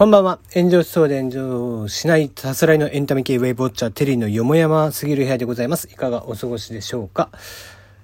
[0.00, 0.38] こんばんは。
[0.54, 1.30] 炎上しそうで炎
[1.82, 5.90] 上しないさすらいのエンタメ系ウェイボッチャーテリーのよもやますぎる部屋でございます。
[5.92, 7.28] いかがお過ごしでしょうか？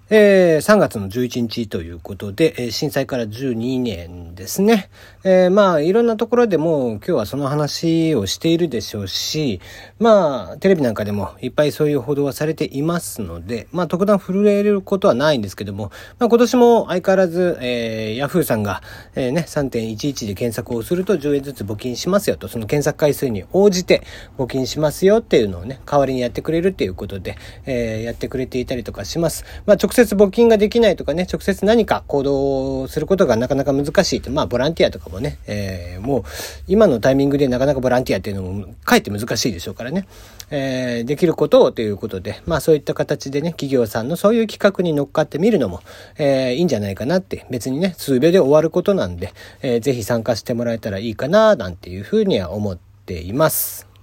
[0.09, 4.89] えー、3月の11日ということで、えー、震災から12年ですね。
[5.25, 9.61] えー、まあ、いろんなところでも今日はその話をしているでしょうし、
[9.99, 18.83] まあ、テレビなんかでもいっぱいそういう報道はされていますので、まあ、特段震えることはないんですけども、まあ、今年も相変わらず、えー、ヤフーさんが、
[19.17, 24.05] えー、ね、3.11で検索をすると10円ずつ募金しますよと、その検索回数に応じて
[24.39, 29.45] 募金しますよっていうのをね、代わりにやってくれるっていうことで、えー、やってくれていたりとかします。
[29.67, 36.25] まあ、直接募金ができないとかね、直接何か行動をすることがなかなか難しいと、まあ、ボランティアとかもね、えー、もう
[36.69, 40.07] 今のタイミングでなかなかボランティアっていうのもかえって難しいでしょうからね、
[40.51, 45.81] えー、できることをということで、まあそういった形でね、企業さんのそういう企画に乗っかってみるのも、
[46.19, 53.96] えー、いいんじゃないかなって、別にね、数秒で終わることなんで、えー、ぜひ参加してもらえたらいいかな、なんていうふうには思っています。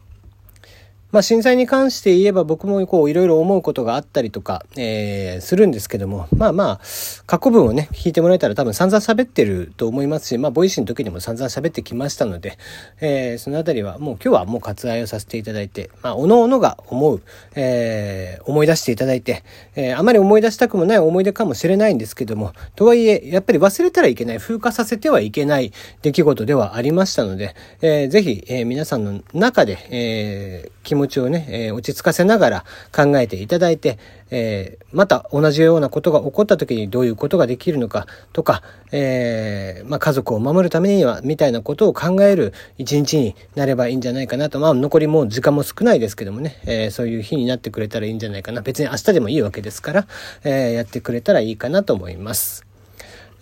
[1.13, 6.79] まあ、震災に関して言えば僕もこういろいろ思うことがあったりとか、えー、するんですけども、まあまあ、
[7.27, 12.57] 過去文をね、聞いてもらえたら多分散々喋ってると思いますし、まあ、 Voicy の時にも散々喋ってきましたので、
[12.99, 17.21] えー、そのあたりはもう今日はもう割愛をさせていただいて、まあ、おのおのが思う、
[17.55, 19.43] えー、思い出していただいて、
[19.75, 32.65] えー、あまり思い出したくもない思い出かもしれないんですけども、とはいえ、やっぱり忘れたらいけない、風化させてはいけない出来事ではありましたので、えー、ぜひ、えー、皆さんの中で、えー、気持ちをね、えー、落ち着かせながら
[32.95, 33.97] 考えていただいて、
[34.31, 44.59] えー、また同じようなことが起こった時にどういうことができるのかとか、えー、まあ、家族を守るためには、みたいなことを考える一日になればいいんじゃないかなと。
[44.59, 48.61] まあ、残りもう時間も少ないですけどもね、え、そういう日になってくれたらいいんじゃないかな。
[48.61, 50.07] 別に明日でもいいわけですから、
[50.43, 52.72] えやってくれたらいいかなと思います。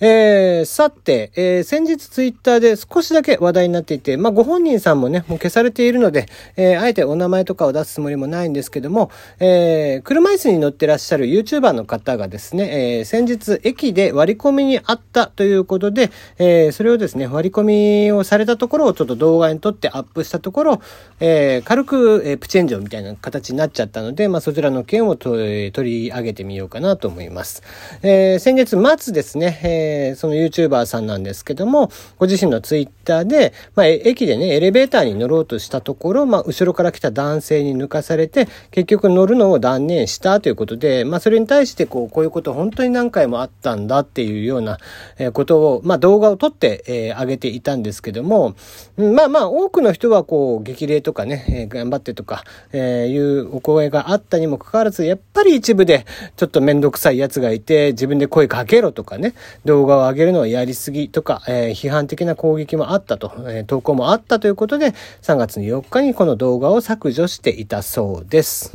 [0.03, 6.25] えー、さて、えー、先日ツイッターで少しだけ話題になっていて、まあ、ご本人さんもね、もう消されているので、
[6.57, 16.09] えー、あえてお名前とかを出すつもりもないんですけども、えー、車椅子に乗ってらっしゃる YouTuber の方がですね、えー、先日駅で割り込みにあったということで、
[16.39, 17.61] えー、それをですね、割り込
[18.05, 20.81] みをされたところをちょっと動画に撮ってアップしたところ、
[21.19, 27.61] えー、軽く、えー、プチ炎上みたいな形になっちゃったので、まあ、そちらの件を取り上げてみようかなと思います。
[28.01, 44.77] えー、先月末ですね、えーえー、その YouTuber さんなんですけども、ご自身の Twitter で、まあ、駅でね、エレベーターに乗ろうとしたところ、まあ、後ろから来た男性に抜かされて、結局乗るのを断念したということで、まあ、それに対して、こう、こういうこと本当に何回もあったんだっていうような、
[45.17, 48.55] えことを、まあ、動画を撮って、えー、上げていたんですけども、
[48.97, 59.33] まあまあ、多くの人は、こう、激励とかね、えー、頑張ってとか、え、いうお声があったにもかかわらず、やっぱり一部で、ちょっとめんどくさい奴がいて、自分で声かけろとかね、
[59.65, 64.93] 動動画を上げるのはやりすぎとか、えー、批判的な攻撃もあったと、えー、投稿もあったということで、
[65.23, 68.71] 3月の4日にこの動画を削除していたそうです。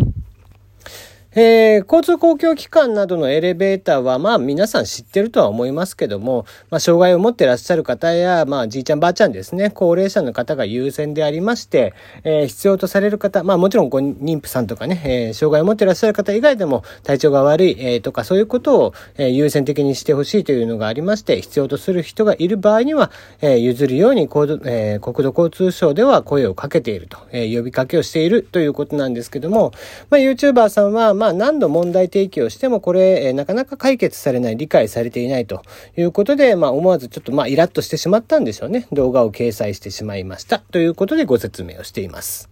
[1.39, 11.93] えー、交通公共機関などのエレベーターは、まあ皆さん知ってるとは思いますけども、まあ障害を持ってらっしゃる方や、まあじいちゃんばあちゃんですね、高齢者の方が優先でありまして、
[12.25, 23.11] えー、必要とされる方、まあもちろんご妊婦さんとかね、えー、障害を持ってらっしゃる方以外でも体調が悪い、えー、とかそういうことを、えー、優先的にしてほしいというのがありまして、必要とする人がいる場合には、
[23.43, 29.73] えー、譲るように、えー、国土交通省では声をかけていると、えー、呼びかけをしているということなんですけども、
[30.09, 35.63] まあ YouTuber さんは、まあまあ何度問題提起をしてもこれ、えなかなか解決されない、理解されていないと
[35.97, 38.87] いうことで、まあ思わずちょっとまあイラッとしてしまったんでしょうね。
[38.93, 40.61] 動画を掲載してしまいました。
[40.61, 42.49] ということでご説明をしています。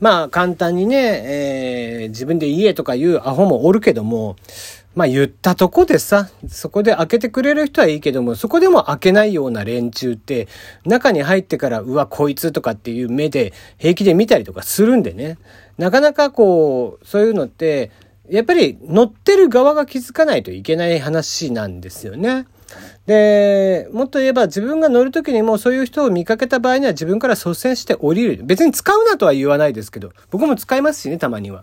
[0.00, 4.34] まあ簡単にね、えー、自分で言えとか言うアホもおるけども、
[4.98, 10.48] まあ言ったとこでさ、そこで開けてくれる人はいいけども、そこでも開けないような連中って、
[10.84, 15.38] 中に入ってから、うわ、こいつとかっていう目で平気で見たりとかするんでね。
[15.76, 17.92] なかなかこう、そういうのって、
[18.28, 22.46] やっぱり乗ってる側が気づかないといけない話なんですよね。
[23.06, 28.42] で、もっと言えば自分が乗るときにもそういう人を見かけた場合には自分から率先して降りる。
[28.42, 31.62] 別に使うなとは言わないですけど、僕も使いますしね、たまには。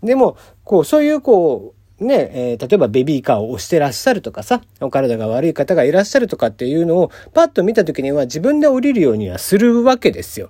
[0.00, 10.46] でも、こう、そういうこう、ね、えー、例えばベビーカーを押してらっしゃるとかさ、お体が悪い方がいらっしゃるとかっていうのをパッと見たときには自分で降りるようにはするわけですよ。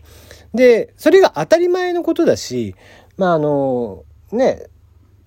[0.54, 2.74] で、それが当たり前のことだし、
[3.16, 4.66] まああの、ね、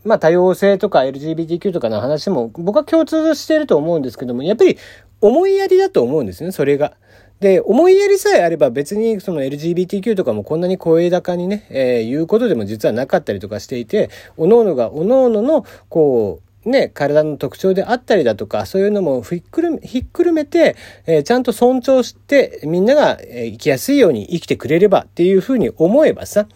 [0.04, 4.78] まあ多様性とか LGBTQ とかの話も僕は共通していると思うんですけども、やっぱり
[5.22, 6.94] 思いやりだと思うんですね、それが。
[7.42, 20.76] で、思いやりさえあれば別にその LGBTQ とかもこんなに声高にね、えー、言うことでも実はなかったりとかしていて、各々が各々の、こうね、体の特徴であったりだとか、そういうのもひっくるひっくるめて、
[21.08, 26.48] えー、ちゃんと尊重して、みんなが、えー、生きやすいように生きてくれればっていうふうに思えばさ、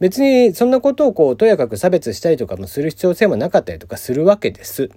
[0.00, 4.90] 別にそんなことをこう、とやかく差別したりとかもする必要性もなかったりとかするわけです。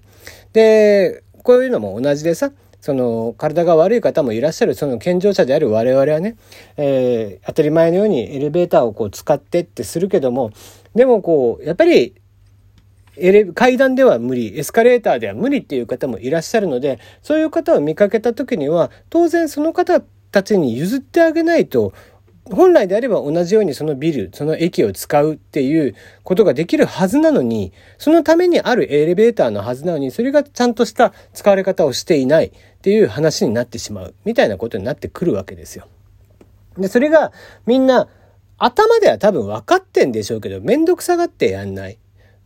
[0.54, 2.52] で、こういうのも同じでさ、
[2.86, 6.38] その体が悪い方もいらっしゃるその健常者である我々はね、
[6.78, 10.52] えー、当たり前のようにエレベーターをこう使ってってするけども
[10.94, 12.14] でもこうやっぱり
[13.18, 20.00] エレ階段では無理エスカレーターでは無理っていう方もいらっしゃるのでそういう方を見かけた時には当然その方
[20.30, 21.92] たちに譲ってあげないと
[22.52, 32.52] 本来であれば同じようにそのビル、その駅を使うっていうことができるはずなのに、そのためにあるエレベーターのはずなのに、それがちゃんとした使われ方をしていないっ
[32.82, 35.88] ていう話になってしまう、みたいなことになってくるわけですよ。
[36.78, 37.32] で、それが
[37.66, 38.08] みんな
[38.58, 41.98] 頭では多分分かってんでしょうけど、めんどくさがってやんない。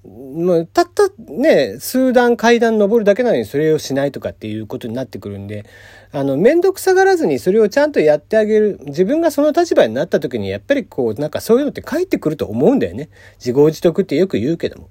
[0.04, 5.66] もうたったね、数段階段登るだけなのにそれをしないとかっていうことになってくるんで、
[6.12, 8.80] あの、めんどくさがらずにそれをちゃんとやってあげる。
[8.86, 13.10] 自分がその立場になった時にやっぱりこう、なんかそういうのって返ってくると思うんだよね。
[13.40, 14.90] 自業自得ってよく言うけども。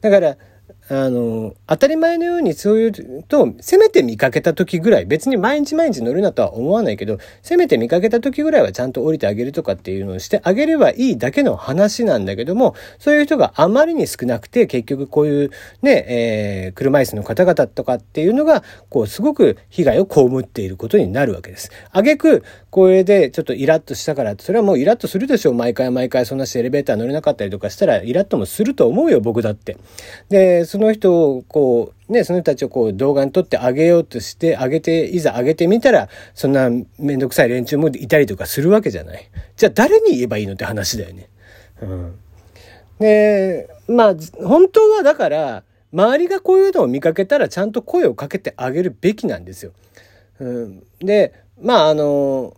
[0.00, 0.36] だから、
[0.90, 15.50] あの、当たり前のようにそういうと、せめて見かけた時ぐらい、別に毎日毎日乗るなとは思わないけど、せめて見かけた時ぐらいはちゃんと降りてあげるとかっていうのをしてあげればいいだけの話なんだけども、そういう人があまりに少なくて、結局こういう
[15.80, 21.70] ね、えー、車椅子の方々とかっていうのが、こう、すごく被害を被っていることになるわけです。
[21.92, 25.54] あげく、これでちょっとイラッとしたから、それはもうイラッとするでしょう。
[25.54, 29.76] 毎回毎回そんなしエレベーター乗れなかったりとかしたら、イラッともすると思うよ、僕だって。
[30.28, 36.68] で、その人をこう、ね、その人たちをこう動画に撮ってあげようとしてあげて、いざあげてみたら、そんな
[36.98, 39.30] めんどくさい連中もいたりとかするわけじゃない。
[39.56, 41.28] じゃあ誰に言えばいいのって話だよね。
[41.80, 42.18] うん。
[42.98, 45.62] で、まあ、本当はだから、
[45.92, 49.70] 周りがこういうのを見かけたらちゃんと声をかけてあげるべきなんですよ。
[50.40, 52.56] うん、で、まああの、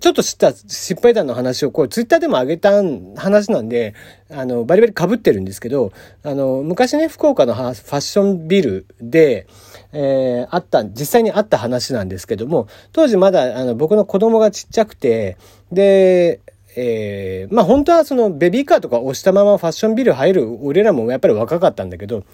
[0.00, 2.82] ちょっと知った失敗談の話をこうツイッターでも上げた
[3.16, 3.94] 話なんで、
[4.30, 9.46] あの、バリバリ被ってるんですけど、あの、昔ね、福岡のファッションビルで、
[9.92, 15.38] えー、あった、実際にあった話なんですけども、当時まだあの僕の子供がちっちゃくて、
[15.72, 16.40] で、
[16.76, 22.24] えー、まあ本当はそのベビーカーとか押したままファッションビル入る俺らもやっぱり若かったんだけど、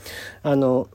[0.42, 0.88] あの、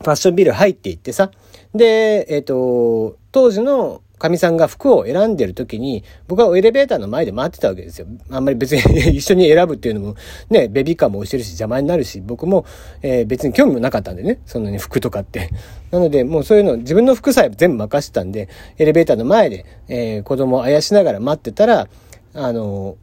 [0.00, 1.30] ファッションビル入っていってさ、
[1.74, 8.06] で、えっ、ー、と、当時のかみさんが服を選んでる時に、僕はエレベーターの前で待ってたわけですよ。
[8.30, 8.80] あんまり別に
[9.16, 10.14] 一緒に選ぶっていうのも、
[10.50, 12.64] ね、ベビーカーも押してるし邪魔になるし、僕も、
[13.02, 15.50] えー、別に興味もなかったんでね、そんなに 服とかって。
[15.90, 21.88] なので、もうそういうの、自分の服さえ全部任してたんで、エレベーターの前で、えー、子供をあやしながら待ってたら、
[22.34, 22.96] あの、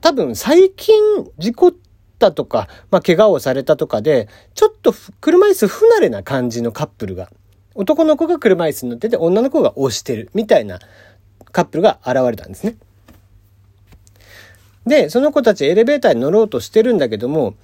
[0.00, 0.94] 多分最近
[1.38, 1.72] 事故っ
[2.18, 7.30] たとか、まあ、怪我をされたとかで、ちょっと車椅子不慣れな感じのカップルが
[7.74, 10.78] 男の子が車椅子に乗ってて、女の子が押してる、みたいな
[11.52, 12.76] カップルが現れたんですね。
[14.86, 17.54] で、その子たちエレベーターに乗ろうとしてるんだけども、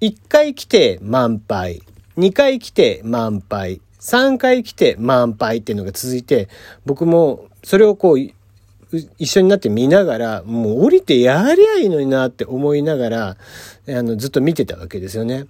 [0.00, 1.82] 1回来て満杯、
[2.16, 6.48] 2回来て満杯、3回来て満杯っていうのが続いて、
[6.84, 8.18] 僕もそれをこう、
[9.18, 13.36] 一緒になって見ながら、もう降りてやりゃいいのになって思いながら、あ
[13.86, 15.46] の、ずっと見てたわけですよね。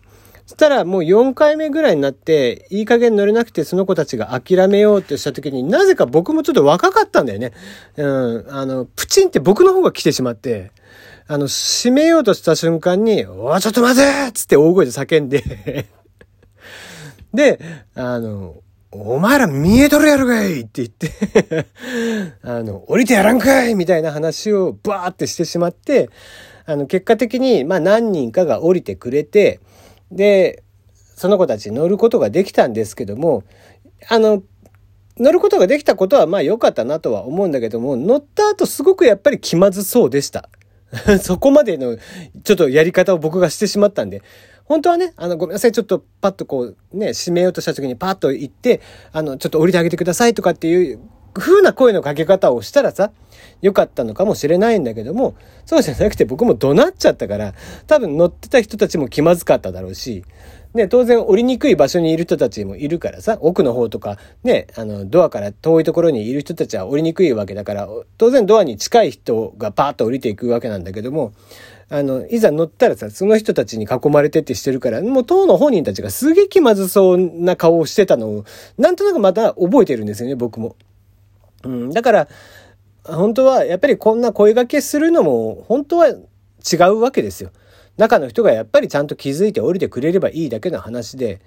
[0.46, 7.53] そしたらもう4回目ぐらいになって、いい加減乗れなくてその子たちが諦めようってした時になぜか僕もちょっと若かったんだよね。
[7.96, 8.46] うん。
[8.51, 10.72] あの、プチンって僕の方が来てしまって、
[11.27, 15.86] あの、閉めようとした瞬間に、おちょっと待てつって大声で叫んで
[17.32, 17.58] で、
[17.94, 18.56] あの、
[18.91, 21.67] お前ら見えとるやろがいって言って
[22.43, 26.10] あの、降りてやらんかいみたいな話をバーってしてしまって、
[26.67, 29.60] あの、結果的に、まあ何人かが降りてくれて、
[30.11, 30.63] で、
[31.17, 33.44] その子たち乗ることができたんですけども、
[34.08, 34.43] あの、
[35.17, 40.49] 乗ることができたことはまあ良かったなとは思うんだけども、乗った後すごくやっぱり気まずそうでした。
[41.20, 41.96] そこまでの
[42.43, 44.23] ちょっとやり方を僕がしてしまったんで、
[44.65, 48.81] 本当はね、あの、ごめんなさい、ちょっとパッとこうね、閉めようとした時にパッと行って、
[49.13, 51.01] あの、ちょっと降りてあげてくださいとかっていう
[51.34, 53.10] 風な声のかけ方をしたらさ、
[53.60, 55.34] 良かったのかもしれないんだけども、
[55.67, 57.55] そうじゃなくて僕も怒鳴っちゃったから、
[57.86, 60.24] 多分乗ってた人たちも気まずかっただろうし、
[60.74, 67.88] ね、当然降りにくい場所にいる人たちもいるからさ、奥の方とか、ね、あの、ドアから遠いところにいる人たちは降りにくいわけだから、
[68.19, 71.32] 当然ドアに近い人がパーッと降りていくわけなんだけども、
[71.91, 78.44] あの、いざ乗ったらさ、その人たちに囲まれてってしてるから、もう当の本人たちがすげえ気まずそうな顔をしてたのを、
[78.76, 80.74] なんとなくまた覚えてるんですよね、僕も。
[81.64, 82.28] うん、だから、
[83.04, 87.50] 本当はやっぱりこんな声掛けするのも本当は違うわけですよ。
[87.96, 91.40] 中の人がやっぱりちゃんと気づいて降りてくれればいいだけの話で、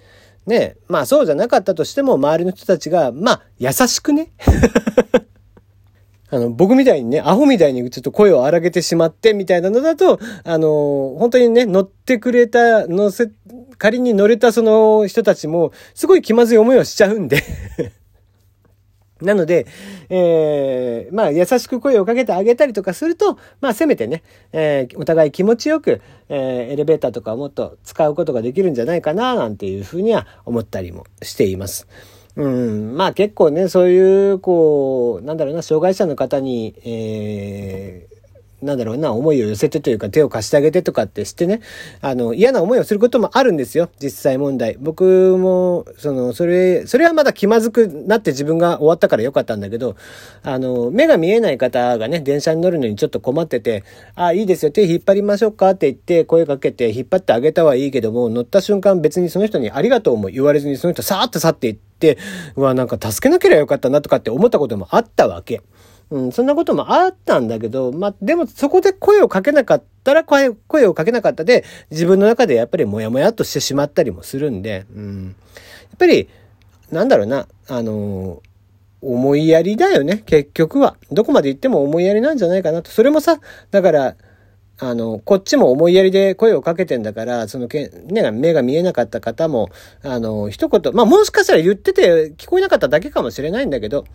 [0.45, 4.31] ね、まあそうじゃなかったとしても、周りの人たちが、まあ、優しくね。
[6.29, 13.29] あの、僕みたいにね、アホみたいにちょっと声を荒げてしまってみたいなのだと、あの、本当にね、乗ってくれた、乗せ、
[13.77, 17.41] 仮に乗れたその人たちも、すごい気まずい思いをしちゃうんで
[19.21, 19.65] なので、
[20.09, 31.87] えー、まあ、優しく声をかけてあげたりとかすると、まあ、せめてね、えー、お互い気持ちよく、えー、エレベーターとかをもっと使うことができるんじゃないかな、なんていうふうには思ったりもしています。
[32.35, 38.16] うん、まあ結構ね、そういう、こう、なんだろうな、障害者の方に、えー、
[38.61, 41.61] なんだろうな、思いを寄せてというか手を貸してあげてとかってしてね、
[42.01, 43.89] あの、嫌な思いをすることもあるんですよ。
[44.01, 44.77] 実際問題。
[44.79, 49.95] 僕も、その、それ、それはまだ気まずくなって自分が終わったからよかったんだけど、
[50.41, 53.83] あの、目が見えない方がね、電車に乗るのにちょっと困ってて、
[54.15, 62.17] あ、いいですよ、手引っ張りましょうかって言って声かけて引っ張ってあげたはいいけども、乗った瞬間別にその人にありがとうも言われずにその人さーっと去っていって、
[62.55, 65.61] うわ、なんか助けなければよかったなとかって思ったこともあったわけ。
[66.09, 75.31] うん、そんなこともあったんだけど、まあ、でもそこで声をかけなかったら声、声をかけなかったで、自分の中でやっぱりモヤモヤっとしてしまったりもするんで、うん、や
[75.95, 76.29] っぱり、
[76.91, 78.41] なんだろうな、あの
[79.01, 80.95] 思いやりだよね、結局は。
[81.11, 82.89] どこまで行っても思いやりなんじゃないかなと。
[82.89, 83.39] それもさ、
[83.71, 84.15] だから、
[84.79, 89.69] あの、こっちも思いやりで声をかけてんだから、そのけ、ね、目が見えなかった方も、
[90.03, 94.05] あの、一言、まあもしかしたら言ってて聞こえなかっただけかもしれないんだけど、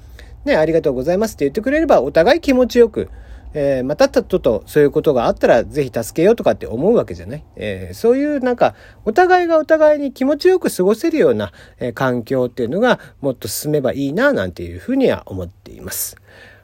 [0.44, 3.10] ね、ありがとうございますって言ってくれれば、お互い気持ちよく、
[3.54, 16.16] えー、またちょっとそういうことがあったらぜひ助けようとかって思うわけじゃない、えー、そういうなんかお互いがお互いに気持ちよく過ごせるような、えー、環境っていうのがもっと進めばいいななんていうふうには思っています。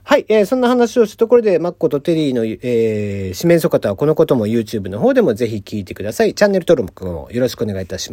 [0.03, 6.33] はい、えー、そんな話をしたところで、マッコとテリーの、えー、四面楚方はこのことも YouTube の方でもぜひ聞いてください。
[6.33, 8.07] チャンネル登録もよろしくお願いいたします。